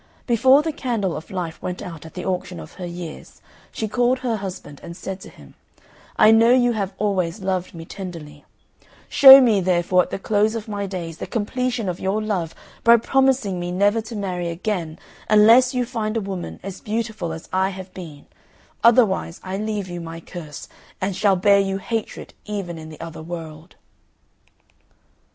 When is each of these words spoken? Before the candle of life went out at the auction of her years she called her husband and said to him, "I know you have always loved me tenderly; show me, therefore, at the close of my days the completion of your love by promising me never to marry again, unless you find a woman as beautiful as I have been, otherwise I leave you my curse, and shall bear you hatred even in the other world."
Before 0.25 0.63
the 0.63 0.71
candle 0.71 1.15
of 1.15 1.29
life 1.29 1.61
went 1.61 1.79
out 1.79 2.07
at 2.07 2.15
the 2.15 2.25
auction 2.25 2.59
of 2.59 2.73
her 2.81 2.87
years 2.87 3.39
she 3.71 3.87
called 3.87 4.17
her 4.17 4.37
husband 4.37 4.79
and 4.83 4.97
said 4.97 5.19
to 5.21 5.29
him, 5.29 5.53
"I 6.17 6.31
know 6.31 6.49
you 6.49 6.71
have 6.71 6.95
always 6.97 7.39
loved 7.43 7.75
me 7.75 7.85
tenderly; 7.85 8.43
show 9.07 9.39
me, 9.39 9.61
therefore, 9.61 10.01
at 10.01 10.09
the 10.09 10.17
close 10.17 10.55
of 10.55 10.67
my 10.67 10.87
days 10.87 11.19
the 11.19 11.27
completion 11.27 11.87
of 11.87 11.99
your 11.99 12.19
love 12.19 12.55
by 12.83 12.97
promising 12.97 13.59
me 13.59 13.71
never 13.71 14.01
to 14.01 14.15
marry 14.15 14.47
again, 14.49 14.97
unless 15.29 15.75
you 15.75 15.85
find 15.85 16.17
a 16.17 16.19
woman 16.19 16.59
as 16.63 16.81
beautiful 16.81 17.31
as 17.31 17.47
I 17.53 17.69
have 17.69 17.93
been, 17.93 18.25
otherwise 18.83 19.39
I 19.43 19.57
leave 19.57 19.87
you 19.87 20.01
my 20.01 20.19
curse, 20.19 20.67
and 20.99 21.15
shall 21.15 21.35
bear 21.35 21.59
you 21.59 21.77
hatred 21.77 22.33
even 22.45 22.79
in 22.79 22.89
the 22.89 22.99
other 22.99 23.21
world." 23.21 23.75